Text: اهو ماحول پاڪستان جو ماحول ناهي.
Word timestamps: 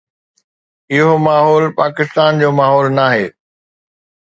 اهو 0.93 1.13
ماحول 1.27 1.63
پاڪستان 1.81 2.31
جو 2.43 2.49
ماحول 2.61 2.87
ناهي. 3.03 3.25